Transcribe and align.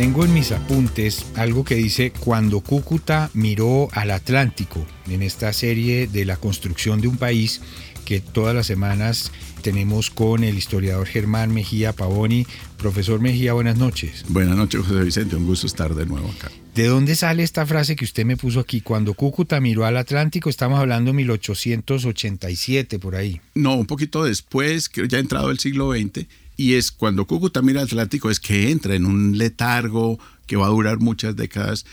Tengo 0.00 0.24
en 0.24 0.32
mis 0.32 0.50
apuntes 0.50 1.26
algo 1.36 1.62
que 1.62 1.74
dice 1.74 2.10
cuando 2.10 2.60
Cúcuta 2.60 3.28
miró 3.34 3.90
al 3.92 4.12
Atlántico 4.12 4.86
en 5.10 5.20
esta 5.20 5.52
serie 5.52 6.06
de 6.06 6.24
la 6.24 6.38
construcción 6.38 7.02
de 7.02 7.08
un 7.08 7.18
país 7.18 7.60
que 8.06 8.20
todas 8.20 8.54
las 8.54 8.66
semanas 8.66 9.30
tenemos 9.60 10.08
con 10.08 10.42
el 10.42 10.56
historiador 10.56 11.06
Germán 11.06 11.52
Mejía 11.52 11.92
Pavoni. 11.92 12.46
Profesor 12.78 13.20
Mejía, 13.20 13.52
buenas 13.52 13.76
noches. 13.76 14.24
Buenas 14.28 14.56
noches, 14.56 14.80
José 14.80 15.04
Vicente. 15.04 15.36
Un 15.36 15.46
gusto 15.46 15.66
estar 15.66 15.94
de 15.94 16.06
nuevo 16.06 16.30
acá. 16.30 16.50
¿De 16.74 16.86
dónde 16.86 17.14
sale 17.14 17.42
esta 17.42 17.66
frase 17.66 17.94
que 17.94 18.06
usted 18.06 18.24
me 18.24 18.38
puso 18.38 18.58
aquí? 18.58 18.80
Cuando 18.80 19.12
Cúcuta 19.12 19.60
miró 19.60 19.84
al 19.84 19.98
Atlántico, 19.98 20.48
estamos 20.48 20.80
hablando 20.80 21.12
1887 21.12 22.98
por 22.98 23.16
ahí. 23.16 23.38
No, 23.54 23.74
un 23.74 23.86
poquito 23.86 24.24
después, 24.24 24.88
que 24.88 25.06
ya 25.06 25.18
ha 25.18 25.20
entrado 25.20 25.50
el 25.50 25.58
siglo 25.58 25.92
XX, 25.92 26.26
y 26.60 26.74
es 26.74 26.92
cuando 26.92 27.26
Cúcuta 27.26 27.62
mira 27.62 27.80
Atlántico, 27.80 28.28
es 28.28 28.38
que 28.38 28.70
entra 28.70 28.94
en 28.94 29.06
un 29.06 29.38
letargo 29.38 30.18
que 30.46 30.56
va 30.56 30.66
a 30.66 30.68
durar 30.68 30.98
muchas 30.98 31.34
décadas, 31.34 31.86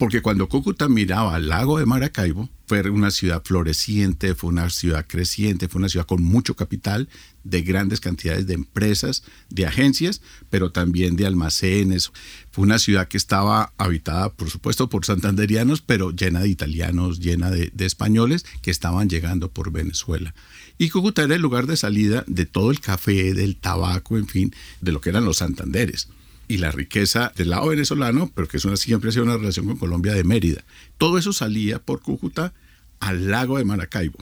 porque 0.00 0.22
cuando 0.22 0.48
Cúcuta 0.48 0.88
miraba 0.88 1.34
al 1.34 1.50
lago 1.50 1.78
de 1.78 1.84
Maracaibo, 1.84 2.48
fue 2.66 2.88
una 2.88 3.10
ciudad 3.10 3.42
floreciente, 3.44 4.34
fue 4.34 4.48
una 4.48 4.70
ciudad 4.70 5.04
creciente, 5.06 5.68
fue 5.68 5.78
una 5.78 5.90
ciudad 5.90 6.06
con 6.06 6.22
mucho 6.22 6.56
capital, 6.56 7.10
de 7.44 7.60
grandes 7.60 8.00
cantidades 8.00 8.46
de 8.46 8.54
empresas, 8.54 9.24
de 9.50 9.66
agencias, 9.66 10.22
pero 10.48 10.72
también 10.72 11.16
de 11.16 11.26
almacenes. 11.26 12.12
Fue 12.50 12.64
una 12.64 12.78
ciudad 12.78 13.08
que 13.08 13.18
estaba 13.18 13.74
habitada, 13.76 14.32
por 14.32 14.48
supuesto, 14.48 14.88
por 14.88 15.04
santanderianos, 15.04 15.82
pero 15.82 16.12
llena 16.12 16.40
de 16.40 16.48
italianos, 16.48 17.20
llena 17.20 17.50
de, 17.50 17.70
españoles 17.80 18.46
que 18.62 18.70
estaban 18.70 19.10
llegando 19.10 19.50
por 19.50 19.70
Venezuela. 19.70 20.34
Y 20.78 20.88
Cúcuta 20.88 21.24
era 21.24 21.34
el 21.34 21.42
lugar 21.42 21.66
de 21.66 21.76
salida 21.76 22.24
de 22.26 22.46
todo 22.46 22.70
el 22.70 22.80
café, 22.80 23.34
del 23.34 23.56
tabaco, 23.56 24.16
en 24.16 24.28
fin, 24.28 24.54
de 24.80 24.92
lo 24.92 25.02
que 25.02 25.10
eran 25.10 25.26
los 25.26 25.36
Santanderes 25.36 26.08
y 26.50 26.58
la 26.58 26.72
riqueza 26.72 27.32
del 27.36 27.50
lado 27.50 27.68
venezolano, 27.68 28.28
pero 28.34 28.48
que 28.48 28.56
es 28.56 28.64
una, 28.64 28.76
siempre 28.76 29.10
ha 29.10 29.12
sido 29.12 29.22
una 29.22 29.36
relación 29.36 29.66
con 29.66 29.76
Colombia 29.76 30.14
de 30.14 30.24
Mérida. 30.24 30.64
Todo 30.98 31.16
eso 31.16 31.32
salía 31.32 31.78
por 31.78 32.02
Cúcuta 32.02 32.52
al 32.98 33.30
lago 33.30 33.58
de 33.58 33.64
Maracaibo. 33.64 34.18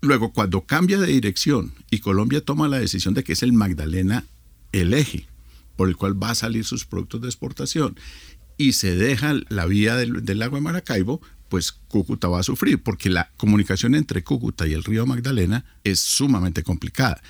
Luego, 0.00 0.32
cuando 0.32 0.62
cambia 0.62 0.98
de 0.98 1.08
dirección 1.08 1.74
y 1.90 1.98
Colombia 1.98 2.42
toma 2.42 2.68
la 2.68 2.78
decisión 2.78 3.12
de 3.12 3.22
que 3.22 3.34
es 3.34 3.42
el 3.42 3.52
Magdalena 3.52 4.24
el 4.72 4.94
eje 4.94 5.26
por 5.76 5.90
el 5.90 5.96
cual 5.96 6.20
va 6.20 6.30
a 6.30 6.34
salir 6.34 6.64
sus 6.64 6.86
productos 6.86 7.20
de 7.20 7.28
exportación 7.28 8.00
y 8.56 8.72
se 8.72 8.96
deja 8.96 9.34
la 9.50 9.66
vía 9.66 9.94
del, 9.94 10.24
del 10.24 10.38
lago 10.38 10.56
de 10.56 10.62
Maracaibo, 10.62 11.20
pues 11.50 11.72
Cúcuta 11.72 12.28
va 12.28 12.40
a 12.40 12.44
sufrir, 12.44 12.82
porque 12.82 13.10
la 13.10 13.30
comunicación 13.36 13.94
entre 13.94 14.24
Cúcuta 14.24 14.66
y 14.66 14.72
el 14.72 14.84
río 14.84 15.04
Magdalena 15.04 15.66
es 15.84 16.00
sumamente 16.00 16.62
complicada. 16.62 17.20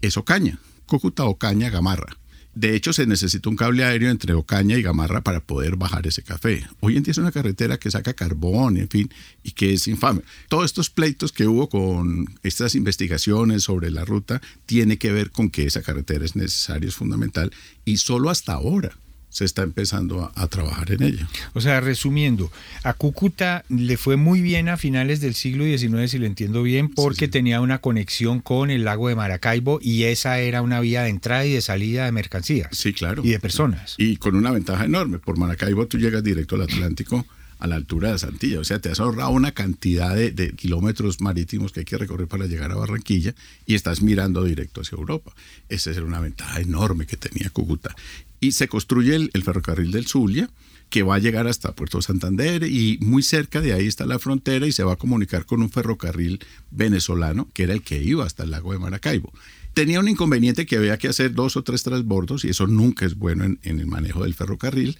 Es 0.00 0.16
Ocaña, 0.16 0.58
Cúcuta, 0.84 1.26
Ocaña, 1.26 1.70
Gamarra. 1.70 2.16
De 2.54 2.76
hecho, 2.76 2.92
se 2.92 3.06
necesita 3.06 3.48
un 3.48 3.56
cable 3.56 3.84
aéreo 3.84 4.10
entre 4.10 4.32
Ocaña 4.34 4.78
y 4.78 4.82
Gamarra 4.82 5.22
para 5.22 5.40
poder 5.40 5.76
bajar 5.76 6.06
ese 6.06 6.22
café. 6.22 6.64
Hoy 6.80 6.96
en 6.96 7.02
día 7.02 7.10
es 7.10 7.18
una 7.18 7.32
carretera 7.32 7.78
que 7.78 7.90
saca 7.90 8.14
carbón, 8.14 8.76
en 8.76 8.88
fin, 8.88 9.10
y 9.42 9.50
que 9.52 9.72
es 9.72 9.88
infame. 9.88 10.22
Todos 10.48 10.66
estos 10.66 10.88
pleitos 10.88 11.32
que 11.32 11.48
hubo 11.48 11.68
con 11.68 12.26
estas 12.44 12.76
investigaciones 12.76 13.64
sobre 13.64 13.90
la 13.90 14.04
ruta 14.04 14.40
tiene 14.66 14.98
que 14.98 15.10
ver 15.10 15.32
con 15.32 15.50
que 15.50 15.66
esa 15.66 15.82
carretera 15.82 16.24
es 16.24 16.36
necesaria, 16.36 16.88
es 16.88 16.94
fundamental, 16.94 17.50
y 17.84 17.96
solo 17.96 18.30
hasta 18.30 18.52
ahora 18.52 18.96
se 19.34 19.44
está 19.44 19.62
empezando 19.62 20.22
a, 20.22 20.32
a, 20.36 20.46
trabajar 20.46 20.92
en 20.92 21.02
ella. 21.02 21.28
O 21.54 21.60
sea, 21.60 21.80
resumiendo, 21.80 22.52
a 22.84 22.94
Cúcuta 22.94 23.64
le 23.68 23.96
fue 23.96 24.14
muy 24.14 24.40
bien 24.40 24.68
a 24.68 24.76
finales 24.76 25.20
del 25.20 25.34
siglo 25.34 25.64
XIX, 25.64 26.08
si 26.08 26.18
lo 26.18 26.26
entiendo 26.26 26.62
bien, 26.62 26.88
porque 26.88 27.18
sí, 27.18 27.24
sí. 27.26 27.32
tenía 27.32 27.60
una 27.60 27.78
conexión 27.78 28.38
con 28.38 28.70
el 28.70 28.84
lago 28.84 29.08
de 29.08 29.16
Maracaibo 29.16 29.80
y 29.82 30.04
esa 30.04 30.38
era 30.38 30.62
una 30.62 30.78
vía 30.78 31.02
de 31.02 31.08
entrada 31.08 31.44
y 31.44 31.52
de 31.52 31.62
salida 31.62 32.04
de 32.04 32.12
mercancías. 32.12 32.68
Sí, 32.70 32.92
claro. 32.92 33.22
Y 33.24 33.30
de 33.30 33.40
personas. 33.40 33.96
Y 33.98 34.18
con 34.18 34.36
una 34.36 34.52
ventaja 34.52 34.84
enorme. 34.84 35.18
Por 35.18 35.36
Maracaibo 35.36 35.88
tú 35.88 35.98
llegas 35.98 36.22
directo 36.22 36.54
al 36.54 36.62
Atlántico 36.62 37.26
a 37.64 37.66
la 37.66 37.76
altura 37.76 38.12
de 38.12 38.18
Santilla. 38.18 38.60
O 38.60 38.64
sea, 38.64 38.78
te 38.78 38.90
has 38.90 39.00
ahorrado 39.00 39.30
una 39.30 39.52
cantidad 39.52 40.14
de, 40.14 40.52
kilómetros 40.52 41.22
marítimos 41.22 41.72
que 41.72 41.80
hay 41.80 41.86
que 41.86 41.96
recorrer 41.96 42.28
para 42.28 42.46
llegar 42.46 42.70
a 42.70 42.76
Barranquilla 42.76 43.34
y 43.64 43.74
estás 43.74 44.02
mirando 44.02 44.44
directo 44.44 44.82
hacia 44.82 44.96
Europa. 44.96 45.34
Esa 45.70 45.90
era 45.90 46.04
una 46.04 46.20
ventaja 46.20 46.60
enorme 46.60 47.06
que 47.06 47.16
tenía 47.16 47.48
Cúcuta. 47.48 47.96
Y 48.38 48.52
se 48.52 48.68
construye 48.68 49.14
el, 49.16 49.42
ferrocarril 49.42 49.92
del 49.92 50.06
Zulia, 50.06 50.50
que 50.90 51.02
va 51.02 51.14
a 51.14 51.18
llegar 51.18 51.46
hasta 51.46 51.74
Puerto 51.74 52.02
Santander 52.02 52.64
y 52.64 52.98
muy 53.00 53.22
cerca 53.22 53.62
de 53.62 53.72
ahí 53.72 53.86
está 53.86 54.04
la 54.04 54.18
frontera 54.18 54.66
y 54.66 54.72
se 54.72 54.84
va 54.84 54.92
a 54.92 54.96
comunicar 54.96 55.46
con 55.46 55.62
un 55.62 55.70
ferrocarril 55.70 56.40
venezolano, 56.70 57.48
que 57.54 57.62
era 57.62 57.72
el 57.72 57.80
que 57.80 58.02
iba 58.02 58.26
hasta 58.26 58.42
el 58.44 58.50
lago 58.50 58.72
de 58.72 58.78
Maracaibo. 58.78 59.32
Tenía 59.72 60.00
un 60.00 60.08
inconveniente 60.08 60.66
que 60.66 60.76
había 60.76 60.98
que 60.98 61.08
hacer 61.08 61.32
dos 61.32 61.56
o 61.56 61.64
tres 61.64 61.82
transbordos 61.82 62.44
y 62.44 62.50
eso 62.50 62.66
nunca 62.66 63.06
es 63.06 63.14
bueno 63.14 63.44
en, 63.44 63.58
en 63.62 63.80
el 63.80 63.86
manejo 63.86 64.22
del 64.22 64.34
ferrocarril, 64.34 64.98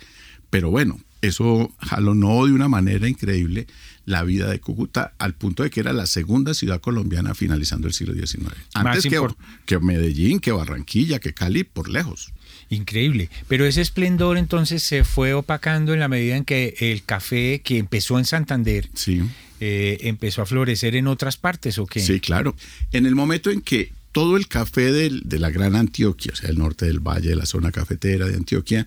pero 0.49 0.71
bueno, 0.71 0.99
eso 1.27 1.73
jalonó 1.79 2.47
de 2.47 2.53
una 2.53 2.69
manera 2.69 3.09
increíble 3.09 3.67
la 4.07 4.23
vida 4.23 4.51
de 4.51 4.61
Cúcuta 4.61 5.15
al 5.19 5.35
punto 5.35 5.63
de 5.63 5.71
que 5.71 5.81
era 5.81 5.93
la 5.93 6.07
segunda 6.07 6.55
ciudad 6.55 6.81
colombiana 6.81 7.35
finalizando 7.35 7.87
el 7.87 7.95
siglo 7.95 8.15
XIX. 8.15 8.53
Antes 8.75 9.05
que, 9.05 9.21
que, 9.67 9.79
Medellín, 9.79 10.41
que 10.41 10.53
Barranquilla, 10.53 11.19
que 11.19 11.33
Cali, 11.33 11.65
por 11.65 11.89
lejos. 11.89 12.33
Increíble. 12.69 13.31
Pero 13.49 13.67
ese 13.67 13.81
esplendor 13.81 14.37
entonces 14.37 14.83
se 14.83 15.05
fue 15.05 15.35
opacando 15.35 15.93
en 15.95 16.01
la 16.01 16.09
medida 16.09 16.37
en 16.37 16.45
que 16.45 16.75
el 16.81 17.05
café 17.05 17.61
que 17.63 17.79
empezó 17.79 18.19
en 18.19 18.25
Santander 18.25 18.89
sí. 18.95 19.23
eh, 19.61 19.99
empezó 20.03 20.43
a 20.43 20.47
florecer 20.47 20.97
en 20.97 21.07
otras 21.07 21.37
partes, 21.37 21.79
¿o 21.79 21.87
qué? 21.87 22.01
Sí, 22.01 22.21
claro. 22.21 22.57
En 22.93 23.07
el 23.07 23.15
momento 23.15 23.51
en 23.51 23.61
que 23.61 23.93
todo 24.13 24.37
el 24.37 24.49
café 24.49 24.93
de, 24.93 25.21
de 25.25 25.39
la 25.39 25.51
gran 25.51 25.77
Antioquia, 25.77 26.33
o 26.33 26.37
sea, 26.37 26.51
el 26.51 26.59
norte 26.59 26.87
del 26.87 27.01
valle, 27.01 27.31
de 27.31 27.37
la 27.37 27.47
zona 27.47 27.73
cafetera 27.73 28.27
de 28.27 28.35
Antioquia, 28.35 28.87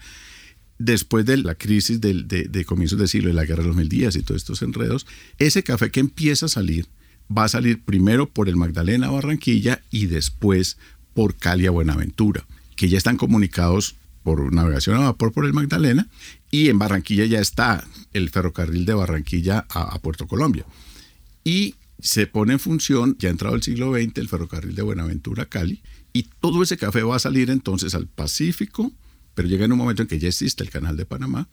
después 0.79 1.25
de 1.25 1.37
la 1.37 1.55
crisis 1.55 1.99
de, 2.01 2.23
de, 2.23 2.43
de, 2.45 2.65
comienzos 2.65 2.99
del 2.99 3.07
siglo, 3.07 3.29
de 3.29 3.33
la 3.33 3.45
guerra 3.45 3.63
de 3.63 3.69
los 3.69 3.77
mil 3.77 3.89
días 3.89 4.15
y 4.15 4.23
todos 4.23 4.41
estos 4.41 4.61
enredos, 4.61 5.05
ese 5.39 5.63
café 5.63 5.91
que 5.91 5.99
empieza 5.99 6.45
a 6.45 6.49
salir 6.49 6.87
va 7.35 7.45
a 7.45 7.49
salir 7.49 7.83
primero 7.83 8.29
por 8.29 8.47
el 8.47 8.55
Magdalena 8.55 9.09
Barranquilla 9.09 9.81
y 9.91 10.05
después 10.05 10.77
por 11.13 11.35
Cali 11.35 11.65
a 11.65 11.71
Buenaventura, 11.71 12.45
que 12.75 12.89
ya 12.89 12.97
están 12.97 13.17
comunicados 13.17 13.95
por 14.23 14.53
navegación 14.53 14.97
a 14.97 14.99
vapor 14.99 15.31
por 15.31 15.45
el 15.45 15.53
Magdalena 15.53 16.07
y 16.51 16.69
en 16.69 16.79
Barranquilla 16.79 17.25
ya 17.25 17.39
está 17.39 17.85
el 18.13 18.29
ferrocarril 18.29 18.85
de 18.85 18.93
Barranquilla 18.93 19.65
a, 19.69 19.95
a 19.95 19.99
Puerto 19.99 20.27
Colombia. 20.27 20.65
Y 21.43 21.75
se 21.99 22.27
pone 22.27 22.53
en 22.53 22.59
función, 22.59 23.15
ya 23.19 23.29
ha 23.29 23.31
entrado 23.31 23.55
el 23.55 23.63
siglo 23.63 23.93
XX, 23.93 24.17
el 24.17 24.29
ferrocarril 24.29 24.75
de 24.75 24.83
Buenaventura 24.83 25.43
a 25.43 25.45
Cali 25.47 25.81
y 26.13 26.23
todo 26.41 26.63
ese 26.63 26.77
café 26.77 27.03
va 27.03 27.15
a 27.15 27.19
salir 27.19 27.49
entonces 27.49 27.93
al 27.95 28.07
Pacífico, 28.07 28.91
pero 29.37 29.47
llega 29.47 29.65
en 29.65 29.71
un 29.71 29.77
momento 29.77 30.01
en 30.01 30.07
que 30.07 30.17
ya 30.17 30.29
existe 30.29 30.63
el 30.63 30.71
canal 30.71 30.97
de 30.97 31.05
Panamá 31.05 31.47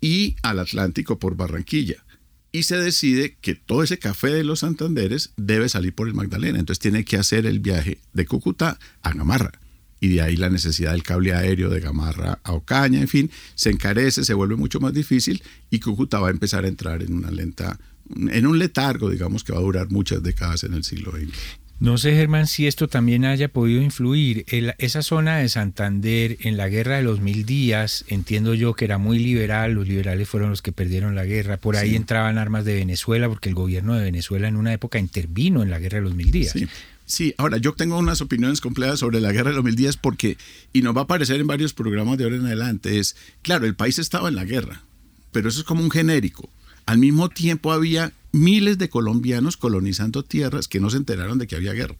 y 0.00 0.34
al 0.42 0.58
Atlántico 0.58 1.20
por 1.20 1.36
Barranquilla. 1.36 2.04
Y 2.50 2.64
se 2.64 2.76
decide 2.76 3.36
que 3.40 3.54
todo 3.54 3.84
ese 3.84 4.00
café 4.00 4.30
de 4.30 4.42
los 4.42 4.58
Santanderes 4.58 5.32
debe 5.36 5.68
salir 5.68 5.94
por 5.94 6.08
el 6.08 6.14
Magdalena. 6.14 6.58
Entonces 6.58 6.80
tiene 6.80 7.04
que 7.04 7.18
hacer 7.18 7.46
el 7.46 7.60
viaje 7.60 8.00
de 8.14 8.26
Cúcuta 8.26 8.80
a 9.02 9.12
Gamarra. 9.12 9.52
Y 10.00 10.08
de 10.08 10.22
ahí 10.22 10.34
la 10.34 10.50
necesidad 10.50 10.90
del 10.90 11.04
cable 11.04 11.32
aéreo 11.32 11.70
de 11.70 11.78
Gamarra 11.78 12.40
a 12.42 12.52
Ocaña, 12.52 13.00
en 13.00 13.06
fin, 13.06 13.30
se 13.54 13.70
encarece, 13.70 14.24
se 14.24 14.34
vuelve 14.34 14.56
mucho 14.56 14.80
más 14.80 14.92
difícil 14.92 15.40
y 15.70 15.78
Cúcuta 15.78 16.18
va 16.18 16.28
a 16.28 16.32
empezar 16.32 16.64
a 16.64 16.68
entrar 16.68 17.00
en 17.00 17.12
una 17.12 17.30
lenta, 17.30 17.78
en 18.12 18.44
un 18.44 18.58
letargo, 18.58 19.08
digamos, 19.08 19.44
que 19.44 19.52
va 19.52 19.60
a 19.60 19.62
durar 19.62 19.88
muchas 19.88 20.20
décadas 20.20 20.64
en 20.64 20.74
el 20.74 20.82
siglo 20.82 21.12
XX. 21.12 21.32
No 21.80 21.96
sé, 21.96 22.14
Germán, 22.14 22.46
si 22.46 22.66
esto 22.66 22.88
también 22.88 23.24
haya 23.24 23.48
podido 23.48 23.80
influir. 23.80 24.44
El, 24.48 24.74
esa 24.76 25.00
zona 25.00 25.38
de 25.38 25.48
Santander 25.48 26.36
en 26.40 26.58
la 26.58 26.68
guerra 26.68 26.98
de 26.98 27.02
los 27.02 27.20
mil 27.20 27.46
días, 27.46 28.04
entiendo 28.08 28.52
yo 28.52 28.74
que 28.74 28.84
era 28.84 28.98
muy 28.98 29.18
liberal, 29.18 29.72
los 29.72 29.88
liberales 29.88 30.28
fueron 30.28 30.50
los 30.50 30.60
que 30.60 30.72
perdieron 30.72 31.14
la 31.14 31.24
guerra. 31.24 31.56
Por 31.56 31.76
ahí 31.76 31.90
sí. 31.90 31.96
entraban 31.96 32.36
armas 32.36 32.66
de 32.66 32.74
Venezuela, 32.74 33.30
porque 33.30 33.48
el 33.48 33.54
gobierno 33.54 33.94
de 33.94 34.04
Venezuela 34.04 34.46
en 34.46 34.56
una 34.56 34.74
época 34.74 34.98
intervino 34.98 35.62
en 35.62 35.70
la 35.70 35.78
guerra 35.78 35.98
de 35.98 36.04
los 36.04 36.14
mil 36.14 36.30
días. 36.30 36.52
Sí. 36.52 36.68
Sí, 37.06 37.34
ahora 37.38 37.56
yo 37.56 37.72
tengo 37.72 37.98
unas 37.98 38.20
opiniones 38.20 38.60
completas 38.60 39.00
sobre 39.00 39.20
la 39.20 39.32
guerra 39.32 39.50
de 39.50 39.56
los 39.56 39.64
mil 39.64 39.74
días 39.74 39.96
porque, 39.96 40.36
y 40.72 40.82
nos 40.82 40.94
va 40.94 41.00
a 41.00 41.04
aparecer 41.04 41.40
en 41.40 41.46
varios 41.48 41.72
programas 41.72 42.18
de 42.18 42.24
ahora 42.24 42.36
en 42.36 42.46
adelante, 42.46 43.00
es, 43.00 43.16
claro, 43.42 43.66
el 43.66 43.74
país 43.74 43.98
estaba 43.98 44.28
en 44.28 44.36
la 44.36 44.44
guerra, 44.44 44.84
pero 45.32 45.48
eso 45.48 45.58
es 45.58 45.64
como 45.64 45.82
un 45.82 45.90
genérico. 45.90 46.48
Al 46.86 46.98
mismo 46.98 47.28
tiempo 47.28 47.72
había 47.72 48.12
miles 48.32 48.78
de 48.78 48.88
colombianos 48.88 49.56
colonizando 49.56 50.24
tierras 50.24 50.68
que 50.68 50.80
no 50.80 50.90
se 50.90 50.96
enteraron 50.96 51.38
de 51.38 51.46
que 51.46 51.56
había 51.56 51.72
guerra. 51.72 51.96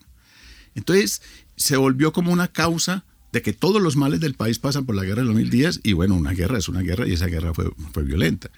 Entonces 0.75 1.21
se 1.55 1.77
volvió 1.77 2.13
como 2.13 2.31
una 2.31 2.47
causa 2.47 3.05
de 3.31 3.41
que 3.41 3.53
todos 3.53 3.81
los 3.81 3.95
males 3.95 4.19
del 4.19 4.33
país 4.33 4.59
pasan 4.59 4.85
por 4.85 4.95
la 4.95 5.03
guerra 5.03 5.21
de 5.21 5.27
los 5.27 5.35
mil 5.35 5.49
días 5.49 5.79
y 5.83 5.93
bueno, 5.93 6.15
una 6.15 6.31
guerra 6.31 6.57
es 6.57 6.69
una 6.69 6.81
guerra 6.81 7.07
y 7.07 7.13
esa 7.13 7.27
guerra 7.27 7.53
fue, 7.53 7.71
fue 7.93 8.03
violenta. 8.03 8.49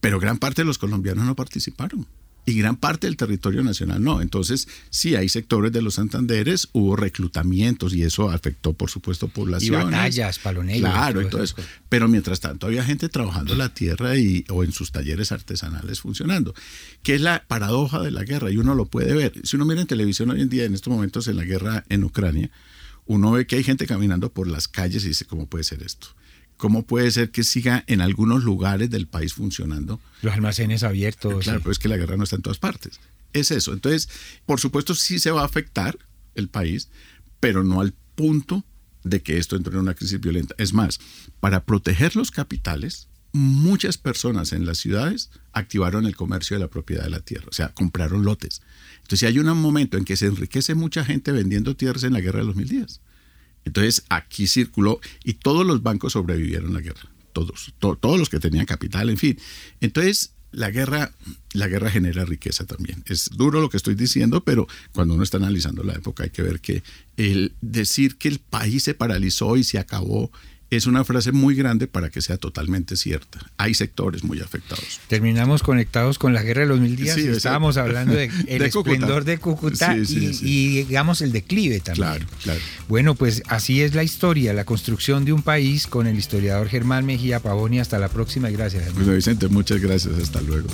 Pero 0.00 0.20
gran 0.20 0.38
parte 0.38 0.62
de 0.62 0.66
los 0.66 0.78
colombianos 0.78 1.24
no 1.24 1.34
participaron 1.34 2.06
y 2.46 2.54
gran 2.54 2.76
parte 2.76 3.06
del 3.06 3.16
territorio 3.16 3.62
nacional 3.62 4.02
no. 4.02 4.20
Entonces, 4.20 4.68
sí, 4.90 5.16
hay 5.16 5.28
sectores 5.28 5.72
de 5.72 5.82
los 5.82 5.94
Santanderes, 5.94 6.68
hubo 6.72 6.96
reclutamientos 6.96 7.94
y 7.94 8.02
eso 8.02 8.30
afectó, 8.30 8.72
por 8.74 8.90
supuesto, 8.90 9.28
poblaciones. 9.28 9.88
Y 9.88 9.90
batallas, 9.90 10.38
palonellos. 10.38 10.90
Claro, 10.90 11.20
entonces, 11.20 11.56
pero 11.88 12.08
mientras 12.08 12.40
tanto 12.40 12.66
había 12.66 12.84
gente 12.84 13.08
trabajando 13.08 13.54
la 13.54 13.70
tierra 13.70 14.16
y, 14.16 14.44
o 14.50 14.62
en 14.64 14.72
sus 14.72 14.92
talleres 14.92 15.32
artesanales 15.32 16.00
funcionando, 16.00 16.54
que 17.02 17.14
es 17.14 17.20
la 17.20 17.44
paradoja 17.46 18.00
de 18.00 18.10
la 18.10 18.24
guerra 18.24 18.50
y 18.50 18.58
uno 18.58 18.74
lo 18.74 18.86
puede 18.86 19.14
ver. 19.14 19.32
Si 19.42 19.56
uno 19.56 19.64
mira 19.64 19.80
en 19.80 19.86
televisión 19.86 20.30
hoy 20.30 20.42
en 20.42 20.48
día, 20.48 20.64
en 20.64 20.74
estos 20.74 20.92
momentos 20.92 21.28
en 21.28 21.36
la 21.36 21.44
guerra 21.44 21.84
en 21.88 22.04
Ucrania, 22.04 22.50
uno 23.06 23.32
ve 23.32 23.46
que 23.46 23.56
hay 23.56 23.64
gente 23.64 23.86
caminando 23.86 24.32
por 24.32 24.48
las 24.48 24.68
calles 24.68 25.04
y 25.04 25.08
dice, 25.08 25.24
¿cómo 25.26 25.46
puede 25.46 25.64
ser 25.64 25.82
esto? 25.82 26.08
¿Cómo 26.56 26.84
puede 26.84 27.10
ser 27.10 27.30
que 27.30 27.44
siga 27.44 27.84
en 27.86 28.00
algunos 28.00 28.44
lugares 28.44 28.90
del 28.90 29.06
país 29.06 29.34
funcionando? 29.34 30.00
Los 30.22 30.34
almacenes 30.34 30.82
abiertos. 30.82 31.44
Claro, 31.44 31.60
pero 31.60 31.72
es 31.72 31.78
que 31.78 31.88
la 31.88 31.96
guerra 31.96 32.16
no 32.16 32.24
está 32.24 32.36
en 32.36 32.42
todas 32.42 32.58
partes. 32.58 33.00
Es 33.32 33.50
eso. 33.50 33.72
Entonces, 33.72 34.08
por 34.46 34.60
supuesto, 34.60 34.94
sí 34.94 35.18
se 35.18 35.30
va 35.30 35.42
a 35.42 35.46
afectar 35.46 35.98
el 36.34 36.48
país, 36.48 36.88
pero 37.40 37.64
no 37.64 37.80
al 37.80 37.92
punto 38.14 38.64
de 39.02 39.22
que 39.22 39.38
esto 39.38 39.56
entre 39.56 39.74
en 39.74 39.80
una 39.80 39.94
crisis 39.94 40.20
violenta. 40.20 40.54
Es 40.58 40.72
más, 40.72 41.00
para 41.40 41.64
proteger 41.64 42.16
los 42.16 42.30
capitales, 42.30 43.08
muchas 43.32 43.98
personas 43.98 44.52
en 44.52 44.64
las 44.64 44.78
ciudades 44.78 45.30
activaron 45.52 46.06
el 46.06 46.16
comercio 46.16 46.56
de 46.56 46.62
la 46.62 46.70
propiedad 46.70 47.02
de 47.02 47.10
la 47.10 47.20
tierra, 47.20 47.46
o 47.48 47.52
sea, 47.52 47.68
compraron 47.70 48.24
lotes. 48.24 48.62
Entonces 49.02 49.28
hay 49.28 49.38
un 49.38 49.46
momento 49.58 49.98
en 49.98 50.04
que 50.04 50.16
se 50.16 50.26
enriquece 50.26 50.74
mucha 50.74 51.04
gente 51.04 51.32
vendiendo 51.32 51.76
tierras 51.76 52.04
en 52.04 52.12
la 52.12 52.20
guerra 52.20 52.40
de 52.40 52.46
los 52.46 52.56
mil 52.56 52.68
días. 52.68 53.00
Entonces 53.64 54.04
aquí 54.08 54.46
circuló 54.46 55.00
y 55.24 55.34
todos 55.34 55.66
los 55.66 55.82
bancos 55.82 56.12
sobrevivieron 56.12 56.74
la 56.74 56.80
guerra, 56.80 57.08
todos, 57.32 57.74
todos 57.78 58.18
los 58.18 58.28
que 58.28 58.40
tenían 58.40 58.66
capital, 58.66 59.10
en 59.10 59.16
fin. 59.16 59.38
Entonces 59.80 60.34
la 60.54 60.70
guerra, 60.70 61.12
la 61.52 61.66
guerra 61.66 61.90
genera 61.90 62.24
riqueza 62.24 62.64
también. 62.64 63.02
Es 63.06 63.30
duro 63.30 63.60
lo 63.60 63.68
que 63.68 63.76
estoy 63.76 63.94
diciendo, 63.94 64.44
pero 64.44 64.68
cuando 64.92 65.14
uno 65.14 65.24
está 65.24 65.38
analizando 65.38 65.82
la 65.82 65.94
época 65.94 66.24
hay 66.24 66.30
que 66.30 66.42
ver 66.42 66.60
que 66.60 66.82
el 67.16 67.52
decir 67.60 68.16
que 68.16 68.28
el 68.28 68.38
país 68.38 68.84
se 68.84 68.94
paralizó 68.94 69.56
y 69.56 69.64
se 69.64 69.78
acabó 69.78 70.30
es 70.76 70.86
una 70.86 71.04
frase 71.04 71.32
muy 71.32 71.54
grande 71.54 71.86
para 71.86 72.10
que 72.10 72.20
sea 72.20 72.36
totalmente 72.36 72.96
cierta. 72.96 73.40
Hay 73.56 73.74
sectores 73.74 74.24
muy 74.24 74.40
afectados. 74.40 75.00
Terminamos 75.08 75.62
conectados 75.62 76.18
con 76.18 76.32
la 76.34 76.42
guerra 76.42 76.62
de 76.62 76.68
los 76.68 76.80
mil 76.80 76.96
días. 76.96 77.16
Estábamos 77.16 77.76
hablando 77.76 78.14
del 78.14 78.30
de 78.46 78.66
esplendor 78.66 79.24
de 79.24 79.38
Cúcuta 79.38 79.96
y, 79.96 80.84
digamos 80.84 81.20
el 81.22 81.32
declive 81.32 81.80
también. 81.80 82.06
Claro, 82.06 82.26
claro. 82.42 82.60
Bueno, 82.88 83.14
pues 83.14 83.42
así 83.48 83.82
es 83.82 83.94
la 83.94 84.02
historia, 84.02 84.52
la 84.52 84.64
construcción 84.64 85.24
de 85.24 85.32
un 85.32 85.42
país 85.42 85.86
con 85.86 86.06
el 86.06 86.16
historiador 86.16 86.68
Germán 86.68 87.06
Mejía 87.06 87.40
Pavoni. 87.40 87.80
Hasta 87.80 87.98
la 87.98 88.08
próxima 88.08 88.50
y 88.50 88.54
gracias. 88.54 88.92
Bueno, 88.94 89.12
Vicente, 89.14 89.48
muchas 89.48 89.80
gracias. 89.80 90.14
Hasta 90.18 90.40
luego. 90.40 90.68